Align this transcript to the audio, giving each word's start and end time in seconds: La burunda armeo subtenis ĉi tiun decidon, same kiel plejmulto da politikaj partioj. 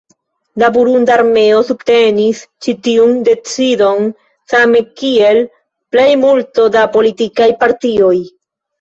La 0.61 0.69
burunda 0.77 1.11
armeo 1.15 1.59
subtenis 1.67 2.39
ĉi 2.67 2.75
tiun 2.89 3.13
decidon, 3.29 4.11
same 4.57 4.85
kiel 5.05 5.45
plejmulto 5.95 6.71
da 6.79 6.91
politikaj 7.01 7.55
partioj. 7.65 8.15